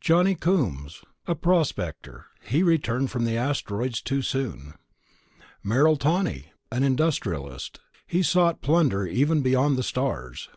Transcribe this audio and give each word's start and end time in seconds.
Johnny 0.00 0.34
Coombs. 0.34 1.02
A 1.28 1.36
prospector 1.36 2.24
he 2.42 2.64
returned 2.64 3.08
from 3.12 3.24
the 3.24 3.36
asteroids 3.36 4.02
too 4.02 4.20
soon. 4.20 4.74
Merrill 5.62 5.96
Tawney. 5.96 6.50
An 6.72 6.82
industrialist 6.82 7.78
he 8.04 8.20
sought 8.20 8.60
plunder 8.62 9.06
even 9.06 9.42
beyond 9.42 9.76
the 9.78 9.84
stars. 9.84 10.48